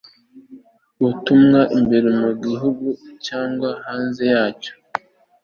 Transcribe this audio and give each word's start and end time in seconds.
butumwa 1.01 1.61
imbere 1.77 2.09
mu 2.21 2.29
gihugu 2.43 2.85
cyangwa 3.25 3.69
hanze 3.85 4.23
yacyo 4.33 4.73